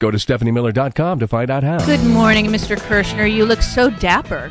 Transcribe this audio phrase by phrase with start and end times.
[0.00, 1.78] Go to stephaniemiller.com to find out how.
[1.84, 2.74] Good morning, Mr.
[2.76, 3.26] Kirschner.
[3.26, 4.50] You look so dapper.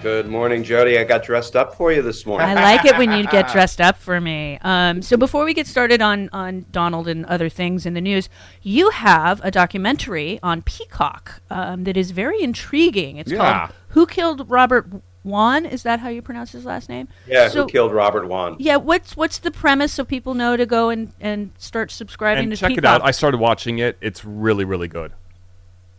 [0.00, 0.96] Good morning, Jody.
[0.96, 2.48] I got dressed up for you this morning.
[2.48, 4.58] I like it when you get dressed up for me.
[4.62, 8.28] Um, so before we get started on on Donald and other things in the news,
[8.62, 13.16] you have a documentary on Peacock um, that is very intriguing.
[13.18, 13.38] It's Yeah.
[13.66, 14.86] called "Who Killed Robert
[15.24, 17.08] Wone?" Is that how you pronounce his last name?
[17.26, 18.56] Yeah, So- who killed Robert Juan?
[18.58, 18.76] Yeah.
[18.76, 22.56] What's what's the premise so people know to go and, and start subscribing and to
[22.56, 22.84] check Peacock?
[22.84, 23.04] it out.
[23.04, 23.96] I started watching it.
[24.00, 25.12] It's really, really good.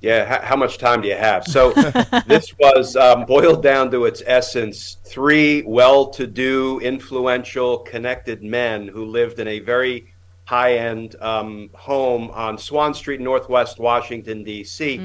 [0.02, 1.46] Yeah, h- how much time do you have?
[1.46, 1.72] So
[2.28, 9.40] this was um, boiled down to its essence: three well-to-do, influential, connected men who lived
[9.40, 10.11] in a very
[10.52, 14.98] high-end um, home on Swan Street, Northwest Washington D.C.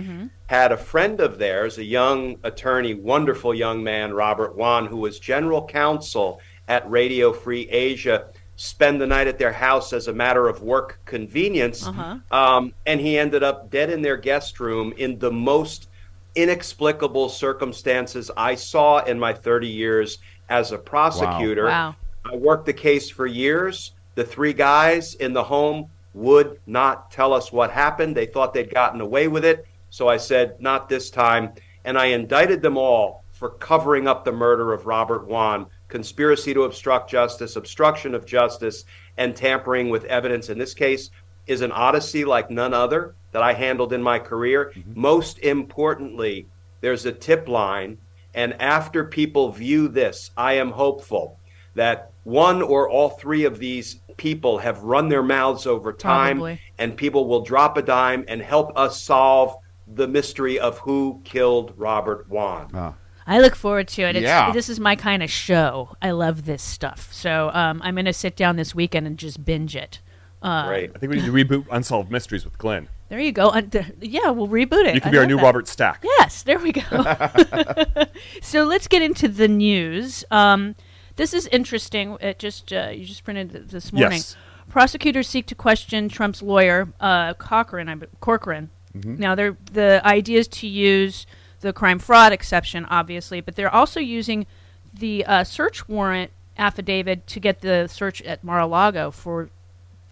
[0.47, 5.21] Had a friend of theirs, a young attorney, wonderful young man, Robert Wone, who was
[5.21, 8.27] general counsel at Radio Free Asia.
[8.57, 11.87] Spend the night at their house as a matter of work convenience.
[12.33, 15.89] Um, and he ended up dead in their guest room in the most
[16.35, 20.19] inexplicable circumstances I saw in my 30 years
[20.49, 21.67] as a prosecutor.
[21.67, 21.95] Wow.
[22.25, 23.93] I worked the case for years.
[24.17, 28.17] The three guys in the home would not tell us what happened.
[28.17, 29.67] They thought they'd gotten away with it.
[29.91, 31.53] So I said, not this time.
[31.85, 36.65] And I indicted them all for covering up the murder of Robert Wone, conspiracy to
[36.65, 38.85] obstruct justice, obstruction of justice,
[39.19, 40.49] and tampering with evidence.
[40.49, 41.11] In this case,
[41.47, 44.73] is an odyssey like none other that I handled in my career.
[44.75, 45.01] Mm-hmm.
[45.01, 46.49] Most importantly,
[46.81, 47.99] there's a tip line.
[48.35, 51.39] And after people view this, I am hopeful
[51.75, 56.61] that one or all three of these people have run their mouths over time Probably.
[56.77, 59.55] and people will drop a dime and help us solve
[59.87, 62.95] the mystery of who killed Robert Wone.
[63.29, 64.17] I look forward to it.
[64.17, 64.51] It's, Yeah.
[64.51, 65.97] This is my kind of show.
[66.03, 67.13] I love this stuff.
[67.13, 70.01] So um, I'm going to sit down this weekend and just binge it.
[70.43, 70.91] Uh, Great.
[70.95, 72.89] I think we need to reboot Unsolved Mysteries with Glenn.
[73.09, 73.51] There you go.
[73.51, 74.97] Un- th- yeah, we'll reboot it.
[74.97, 75.43] You can I be our new that.
[75.45, 76.03] Robert Stack.
[76.03, 76.83] Yes, there we go.
[78.43, 80.25] so let's get into the news.
[80.33, 80.75] Um,
[81.17, 82.17] this is interesting.
[82.21, 84.19] It just uh, you just printed th- this morning.
[84.19, 84.37] Yes.
[84.69, 87.89] Prosecutors seek to question Trump's lawyer, uh, Cochran.
[87.89, 88.71] I Corcoran.
[88.97, 89.17] Mm-hmm.
[89.17, 91.27] Now, they're, the idea is to use
[91.61, 94.47] the crime fraud exception, obviously, but they're also using
[94.93, 99.51] the uh, search warrant affidavit to get the search at Mar-a-Lago for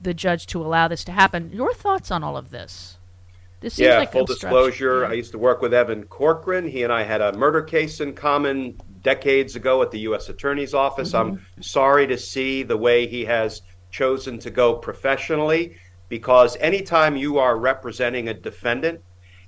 [0.01, 1.51] the judge to allow this to happen.
[1.53, 2.99] Your thoughts on all of this?
[3.65, 5.09] This yeah, like full disclosure, Yeah.
[5.09, 6.69] I used to work with Evan Corcoran.
[6.69, 10.29] He and I had a murder case in common decades ago at the U.S.
[10.29, 11.13] Attorney's Office.
[11.13, 11.37] Mm-hmm.
[11.57, 15.77] I'm sorry to see the way he has chosen to go professionally
[16.11, 19.01] because anytime you are representing a defendant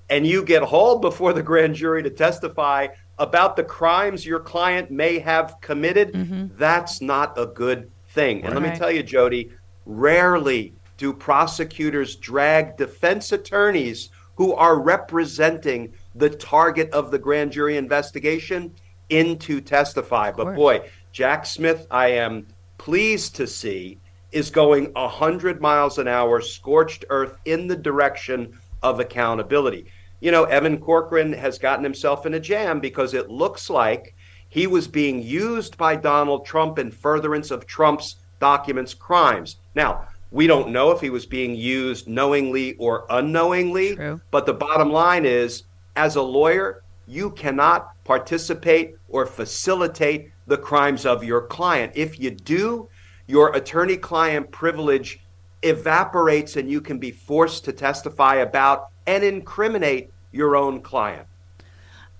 [0.09, 2.87] and you get hauled before the grand jury to testify
[3.19, 8.45] about the crimes your client may have committed, that's not a good thing.
[8.47, 8.79] And let me Mm-hmm.
[8.79, 9.51] Tell you, Jody,
[9.85, 17.77] rarely do prosecutors drag defense attorneys who are representing the target of the grand jury
[17.77, 18.75] investigation
[19.09, 20.31] in to testify.
[20.31, 22.47] But boy, Jack Smith, I am
[22.79, 23.99] pleased to see,
[24.33, 29.87] is going 100 miles an hour, scorched earth, in the direction of accountability.
[30.21, 34.15] You know, Evan Corcoran has gotten himself in a jam because it looks like
[34.49, 39.57] he was being used by Donald Trump in furtherance of Trump's documents crimes.
[39.75, 43.97] Now, We don't know if he was being used knowingly or unknowingly.
[43.97, 44.21] True.
[44.31, 45.65] But the bottom line is,
[45.95, 51.93] as a lawyer, you cannot participate or facilitate the crimes of your client.
[51.95, 52.89] If you do,
[53.27, 55.21] your attorney client privilege
[55.63, 61.27] evaporates and you can be forced to testify about and incriminate your own client.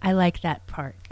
[0.07, 0.95] I like that part.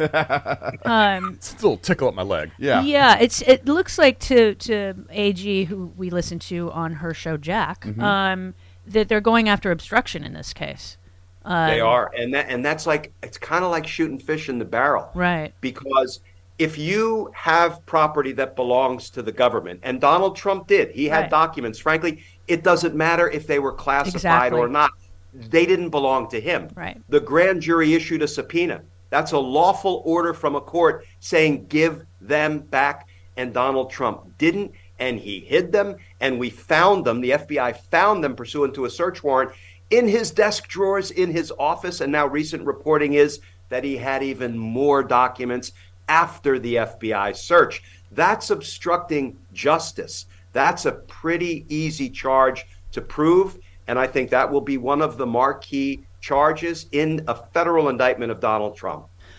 [0.87, 2.53] um, It's a little tickle up my leg.
[2.59, 2.83] Yeah.
[2.83, 7.37] yeah, it's it looks like to to AG who we listened to on her show
[7.37, 8.01] Jack Mm-hmm.
[8.01, 8.55] um,
[8.87, 10.97] that they're going after obstruction in this case.
[11.45, 14.59] Um, They are, and that and that's like it's kind of like shooting fish in
[14.59, 15.53] the barrel, Right.
[15.61, 16.21] Because
[16.59, 21.23] if you have property that belongs to the government, and Donald Trump did, he had
[21.23, 21.31] Right.
[21.31, 21.81] documents.
[21.81, 24.61] Frankly, it doesn't matter if they were classified Exactly.
[24.61, 24.91] or not;
[25.35, 26.69] they didn't belong to him.
[26.75, 27.01] Right.
[27.09, 28.83] The grand jury issued a subpoena.
[29.11, 34.73] That's a lawful order from a court saying give them back, and Donald Trump didn't,
[34.99, 37.21] and he hid them, and we found them.
[37.21, 39.53] The FBI found them pursuant to a search warrant
[39.91, 44.23] in his desk drawers in his office, and now recent reporting is that he had
[44.23, 45.73] even more documents
[46.09, 47.83] after the FBI search.
[48.13, 50.27] That's obstructing justice.
[50.53, 55.17] That's a pretty easy charge to prove, and I think that will be one of
[55.17, 59.07] the marquee charges in a federal indictment of Donald Trump.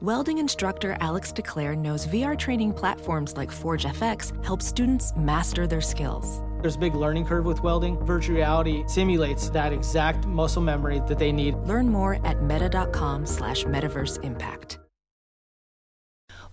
[0.00, 5.80] Welding instructor Alex DeClaire knows VR training platforms like Forge FX help students master their
[5.80, 6.40] skills.
[6.60, 7.98] There's a big learning curve with welding.
[8.04, 11.56] Virtual reality simulates that exact muscle memory that they need.
[11.66, 14.78] Learn more at meta.com slash metaverse impact.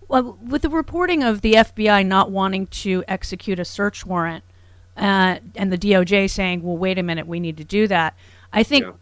[0.08, 4.44] Well, with the reporting of the FBI not wanting to execute a search warrant,
[4.96, 8.14] uh, and the DOJ saying, "Well, wait a minute, we need to do that,"
[8.52, 8.92] I think Yeah.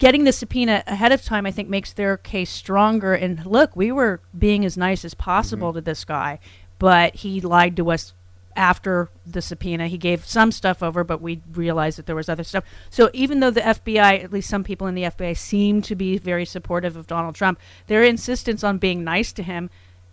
[0.00, 3.14] Getting the subpoena ahead of time, I think, makes their case stronger.
[3.14, 5.78] And look, we were being as nice as possible mm-hmm.
[5.78, 6.40] to this guy,
[6.80, 8.14] but he lied to us
[8.56, 9.86] after the subpoena.
[9.86, 12.64] He gave some stuff over, but we realized that there was other stuff.
[12.88, 16.18] So even though the FBI, at least some people in the FBI, seem to be
[16.18, 19.70] very supportive of Donald Trump, their insistence on being nice to him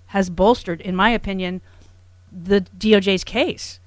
[0.08, 1.62] has bolstered, in my opinion,
[2.32, 3.80] the DOJ's case.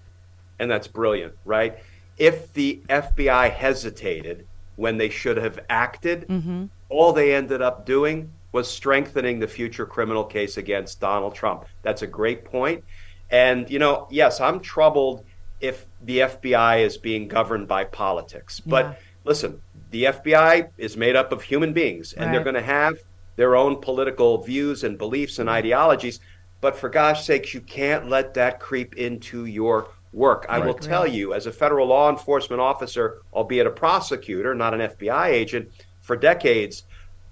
[0.59, 1.79] And that's brilliant, right?
[2.19, 4.47] If the FBI hesitated
[4.81, 6.65] when they should have acted, mm-hmm.
[6.89, 11.67] all they ended up doing was strengthening the future criminal case against Donald Trump.
[11.83, 12.83] That's a great point.
[13.31, 15.27] And, you know, yes, I'm troubled
[15.61, 18.59] if the FBI is being governed by politics.
[18.59, 18.95] But Yeah.
[19.25, 19.61] listen,
[19.91, 22.95] the FBI is made up of human beings, and they're going to have
[23.37, 26.21] their own political views and beliefs and ideologies.
[26.63, 30.47] But for gosh sakes, you can't let that creep into your work.
[30.49, 34.81] I will tell you, as a federal law enforcement officer, albeit a prosecutor, not an
[34.81, 36.85] FBI agent, for decades,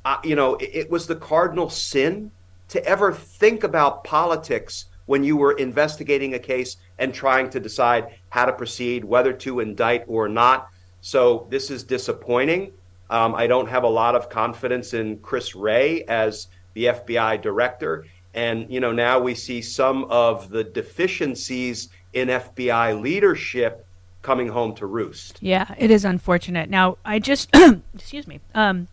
[0.04, 2.30] uh, you know, it, it was the cardinal sin
[2.68, 8.14] to ever think about politics when you were investigating a case and trying to decide
[8.28, 10.68] how to proceed, whether to indict or not.
[11.00, 12.72] So this is disappointing.
[13.10, 18.04] Um, I don't have a lot of confidence in Chris Wray as the FBI director.
[18.34, 23.86] And, you know, now we see some of the deficiencies in FBI leadership
[24.22, 25.38] coming home to roost.
[25.40, 26.68] Yeah, it is unfortunate.
[26.68, 27.54] Now, I just,
[27.94, 28.40] excuse me.
[28.54, 28.88] Um,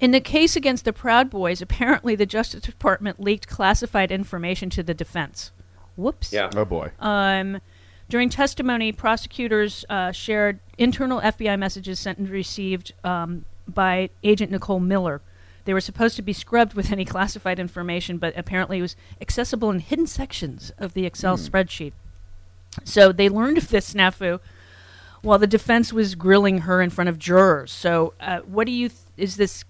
[0.00, 4.82] in the case against the Proud Boys, apparently the Justice Department leaked classified information to
[4.82, 5.52] the defense.
[5.96, 6.32] Whoops.
[6.32, 6.50] Yeah.
[6.56, 6.90] Oh boy.
[6.98, 7.60] Um,
[8.08, 14.80] during testimony, prosecutors uh, shared internal FBI messages sent and received um, by Agent Nicole
[14.80, 15.22] Miller.
[15.64, 19.70] They were supposed to be scrubbed with any classified information, but apparently it was accessible
[19.70, 21.92] in hidden sections of the Excel spreadsheet.
[22.84, 24.40] So they learned of this snafu
[25.22, 27.72] while the defense was grilling her in front of jurors.
[27.72, 28.88] So, uh, what do you?
[28.90, 29.64] Th- is this,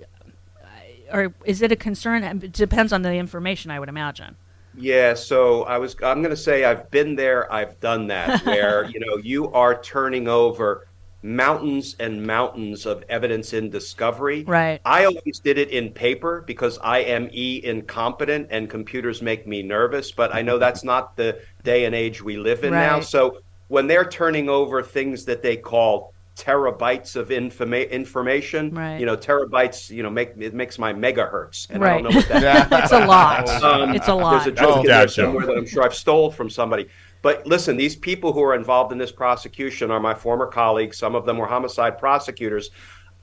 [0.00, 0.66] uh,
[1.12, 2.22] or is it a concern?
[2.24, 4.36] It depends on the information, I would imagine.
[4.74, 8.84] Yeah, so I was I'm going to say I've been there, I've done that where,
[8.90, 10.86] you know, you are turning over
[11.26, 14.44] mountains and mountains of evidence in discovery.
[14.44, 14.80] Right.
[14.84, 19.62] I always did it in paper because I am e incompetent and computers make me
[19.62, 23.00] nervous, but I know that's not the day and age we live in now.
[23.00, 29.00] So when they're turning over things that they call terabytes of informa- information, Right.
[29.00, 32.28] you know, terabytes, you know, make it makes my megahertz, and I don't know what
[32.28, 33.48] that It's a lot.
[33.62, 34.44] um, It's a lot.
[34.44, 35.50] There's a joke Oh, in there somewhere joke.
[35.50, 36.88] that I'm sure I've stole from somebody.
[37.22, 40.98] But listen, these people who are involved in this prosecution are my former colleagues.
[40.98, 42.70] Some of them were homicide prosecutors.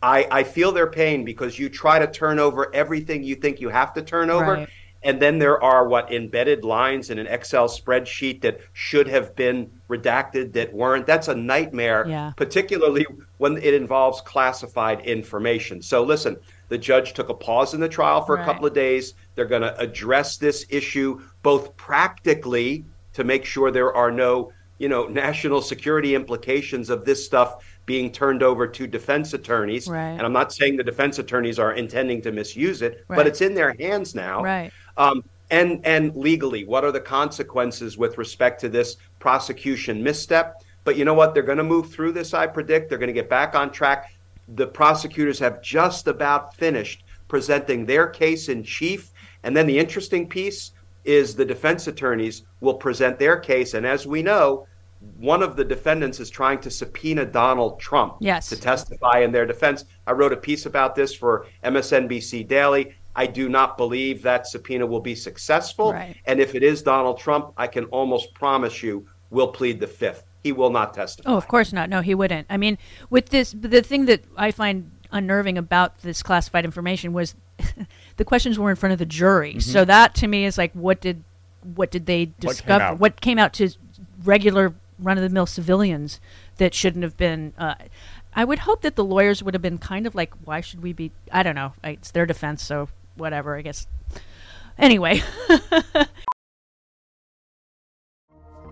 [0.01, 3.69] I, I feel their pain because you try to turn over everything you think you
[3.69, 4.53] have to turn over.
[4.53, 4.69] Right.
[5.03, 9.69] And then there are what embedded lines in an Excel spreadsheet that should have been
[9.89, 11.05] redacted that weren't.
[11.05, 12.31] That's a nightmare, Yeah.
[12.37, 13.05] particularly
[13.37, 15.81] when it involves classified information.
[15.81, 16.37] So listen,
[16.69, 19.13] the judge took a pause in the trial for a couple of days.
[19.35, 24.51] They're going to address this issue both practically to make sure there are no,
[24.83, 29.87] you know, national security implications of this stuff being turned over to defense attorneys.
[29.87, 30.09] Right.
[30.09, 33.15] And I'm not saying the defense attorneys are intending to misuse it, Right.
[33.15, 34.43] but it's in their hands now.
[34.43, 34.73] Right.
[34.97, 40.61] Um, and and legally, what are the consequences with respect to this prosecution misstep?
[40.83, 41.33] But you know what?
[41.33, 42.33] They're going to move through this.
[42.33, 44.11] I predict they're going to get back on track.
[44.55, 49.11] The prosecutors have just about finished presenting their case in chief,
[49.43, 50.71] and then the interesting piece
[51.05, 53.75] is the defense attorneys will present their case.
[53.75, 54.67] And as we know,
[55.17, 58.49] one of the defendants is trying to subpoena Donald Trump Yes.
[58.49, 59.85] to testify in their defense.
[60.07, 62.95] I wrote a piece about this for MSNBC Daily.
[63.15, 65.93] I do not believe that subpoena will be successful.
[65.93, 66.15] Right.
[66.25, 70.23] And if it is Donald Trump, I can almost promise you will plead the fifth.
[70.43, 71.29] He will not testify.
[71.31, 71.89] Oh, of course not.
[71.89, 72.47] No, he wouldn't.
[72.49, 72.77] I mean,
[73.09, 77.35] with this, the thing that I find unnerving about this classified information was
[78.17, 79.59] the questions were in front of the jury.
[79.59, 81.23] So that to me is like, what did
[81.75, 82.47] what did they Mm-hmm.
[82.47, 82.83] What came discover?
[82.83, 82.99] out?
[82.99, 83.69] What came out to
[84.23, 86.19] regular run of the mill civilians
[86.57, 87.53] that shouldn't have been?
[87.57, 87.75] Uh,
[88.33, 90.93] I would hope that the lawyers would have been kind of like, why should we
[90.93, 91.11] be?
[91.31, 91.73] I don't know.
[91.83, 93.55] It's their defense, so whatever.
[93.55, 93.87] I guess.
[94.77, 95.21] Anyway.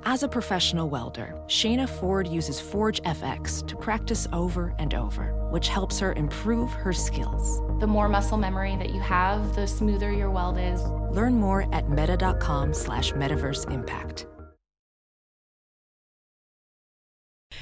[0.03, 5.67] As a professional welder, Shayna Ford uses Forge FX to practice over and over, which
[5.67, 7.61] helps her improve her skills.
[7.79, 10.81] The more muscle memory that you have, the smoother your weld is.
[11.15, 14.25] Learn more at meta.com slash metaverse impact.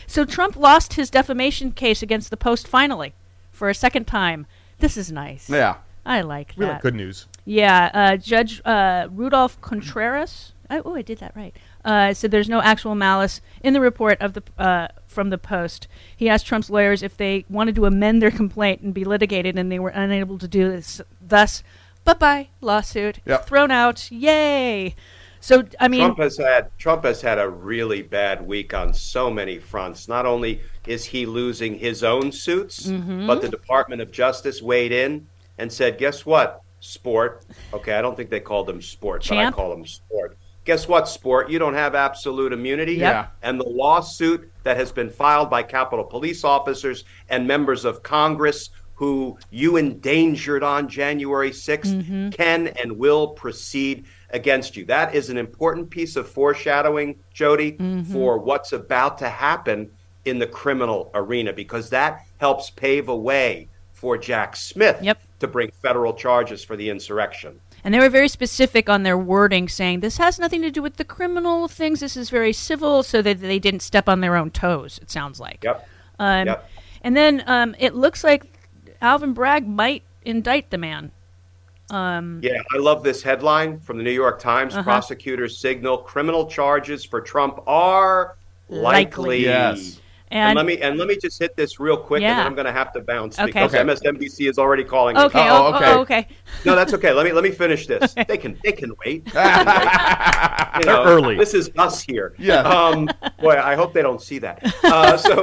[0.10, 3.14] So Trump lost his defamation case against the Post finally
[3.52, 4.48] for a second time.
[4.80, 5.48] This is nice.
[5.50, 5.76] Yeah.
[6.04, 6.72] I like We that.
[6.74, 7.28] like good news.
[7.46, 10.54] Yeah, uh, Judge uh, Rudolph Contreras.
[10.68, 11.56] I, oh, I did that right.
[11.86, 15.88] Uh, said there's no actual malice in the report of the uh, from the Post.
[16.18, 19.72] He asked Trump's lawyers if they wanted to amend their complaint and be litigated, and
[19.72, 21.02] they were unable to do this.
[21.22, 21.62] Thus,
[22.04, 23.46] bye bye lawsuit Yep.
[23.46, 24.12] thrown out.
[24.12, 24.96] Yay!
[25.42, 29.30] So I mean, Trump has had Trump has had a really bad week on so
[29.30, 30.08] many fronts.
[30.08, 33.28] Not only is he losing his own suits, Mm-hmm.
[33.28, 35.28] but the Department of Justice weighed in
[35.58, 37.46] and said, "Guess what, sport?
[37.74, 40.38] Okay, I don't think they called him sport, but I call him sport.
[40.66, 41.50] Guess what, sport?
[41.50, 42.94] You don't have absolute immunity.
[42.94, 43.02] Yep.
[43.02, 43.28] Yeah.
[43.42, 48.70] And the lawsuit that has been filed by Capitol Police officers and members of Congress
[49.00, 52.30] who you endangered on January 6th Mm-hmm.
[52.32, 54.84] can and will proceed against you.
[54.84, 58.12] That is an important piece of foreshadowing, Jody, Mm-hmm.
[58.12, 59.90] for what's about to happen
[60.26, 65.18] in the criminal arena because that helps pave a way for Jack Smith Yep.
[65.40, 67.62] to bring federal charges for the insurrection.
[67.86, 70.98] And they were very specific on their wording, saying this has nothing to do with
[70.98, 72.02] the criminal things.
[72.02, 75.00] This is very civil, so that they didn't step on their own toes.
[75.02, 75.64] It sounds like.
[75.64, 75.88] Yep.
[76.20, 76.70] Um, Yep.
[77.02, 78.44] And then um, it looks like
[79.02, 81.12] Alvin Bragg might indict the man.
[81.92, 84.74] Um, Yeah, I love this headline from the New York Times.
[84.74, 84.84] Uh-huh.
[84.84, 88.36] Prosecutors signal criminal charges for Trump are
[88.68, 88.82] likely.
[88.82, 89.44] Likely.
[89.44, 90.02] Yes.
[90.32, 92.54] And, and let me and let me just hit this real quick, and then I'm
[92.54, 93.48] going to have to bounce Okay.
[93.48, 93.84] because Okay.
[93.84, 95.16] MSNBC is already calling.
[95.16, 95.24] me.
[95.24, 95.86] okay, Oh, oh, okay.
[95.92, 96.28] oh, okay.
[96.66, 97.12] No, that's okay.
[97.14, 98.14] Let me let me finish this.
[98.28, 99.26] They can they can wait.
[99.26, 100.76] They can wait.
[100.76, 101.36] You They're know, early.
[101.36, 102.36] This is us here.
[102.38, 102.58] Yeah.
[102.62, 104.62] Um, boy, I hope they don't see that.
[104.84, 105.42] Uh, so,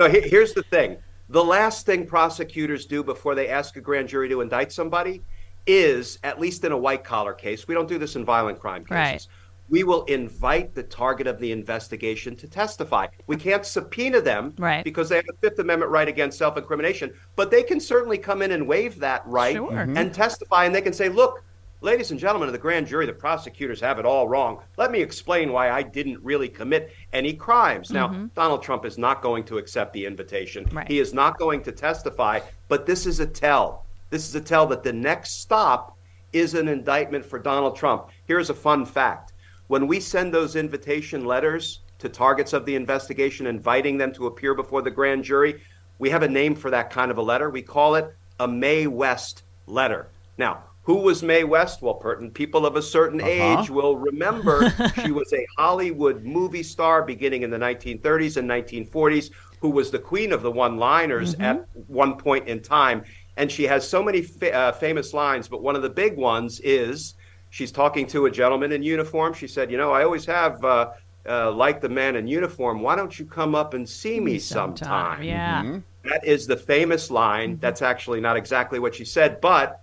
[0.00, 0.08] no.
[0.08, 0.96] he- here's the thing:
[1.34, 5.20] the last thing prosecutors do before they ask a grand jury to indict somebody
[5.66, 8.84] is, at least in a white collar case, we don't do this in violent crime
[8.84, 9.26] cases.
[9.26, 9.26] Right.
[9.68, 13.08] We will invite the target of the investigation to testify.
[13.26, 14.84] We can't subpoena them Right.
[14.84, 18.40] because they have a Fifth Amendment right against self incrimination, but they can certainly come
[18.40, 19.80] in and waive that right Sure.
[19.80, 21.42] And testify, and they can say, look,
[21.84, 24.58] ladies and gentlemen of the grand jury, the prosecutors have it all wrong.
[24.78, 27.90] Let me explain why I didn't really commit any crimes.
[27.90, 30.64] Now, Donald Trump is not going to accept the invitation.
[30.64, 30.76] Mm-hmm.
[30.78, 30.88] Right.
[30.88, 33.84] He is not going to testify, but this is a tell.
[34.08, 35.98] This is a tell that the next stop
[36.32, 38.08] is an indictment for Donald Trump.
[38.26, 39.34] Here's a fun fact
[39.66, 44.54] when we send those invitation letters to targets of the investigation, inviting them to appear
[44.54, 45.62] before the grand jury,
[45.98, 47.50] we have a name for that kind of a letter.
[47.50, 50.08] We call it a Mae West letter.
[50.36, 51.82] Now, who was Mae West?
[51.82, 53.62] Well, pertinent people of a certain Uh-huh.
[53.62, 54.62] age will remember
[55.02, 59.98] she was a Hollywood movie star beginning in the 1930s and 1940s, who was the
[59.98, 63.02] queen of the one liners at one point in time.
[63.36, 66.60] And she has so many fa- uh, famous lines, but one of the big ones
[66.62, 67.14] is
[67.50, 69.32] she's talking to a gentleman in uniform.
[69.32, 70.62] She said, You know, I always have.
[70.64, 70.90] Uh,
[71.26, 75.22] uh, like the man in uniform, why don't you come up and see me sometime?
[75.24, 75.78] Yeah.
[76.04, 77.58] That is the famous line.
[77.60, 79.80] That's actually not exactly what she said, but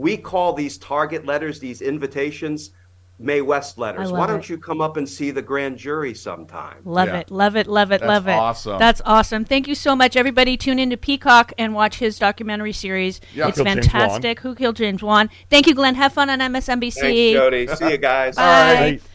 [0.00, 2.70] we call these target letters, these invitations,
[3.18, 4.10] Mae West letters.
[4.10, 4.48] Why don't it.
[4.48, 6.78] you come up and see the grand jury sometime?
[6.86, 7.18] Love Yeah.
[7.18, 8.32] it, love it, love it, That's love it.
[8.32, 8.78] awesome.
[8.78, 9.44] That's awesome.
[9.44, 10.56] Thank you so much, everybody.
[10.56, 13.20] Tune into Peacock and watch his documentary series.
[13.34, 13.48] Yeah.
[13.48, 14.00] It's Who Killed James Wone.
[14.00, 14.40] fantastic.
[14.40, 15.28] Who killed James Wone?
[15.50, 15.96] Thank you, Glenn.
[15.96, 16.94] Have fun on MSNBC.
[17.34, 17.66] Thanks, Jody.
[17.66, 18.36] See you guys.
[18.36, 18.42] Bye.
[18.74, 19.02] Right.